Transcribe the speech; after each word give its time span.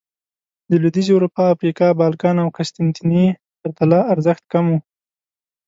د 0.69 0.71
لوېدیځې 0.81 1.11
اروپا، 1.15 1.43
افریقا، 1.55 1.87
بالکان 2.01 2.35
او 2.43 2.49
قسطنطنیې 2.57 3.27
پرتله 3.61 3.99
ارزښت 4.13 4.43
کم 4.51 4.65
و 4.71 4.75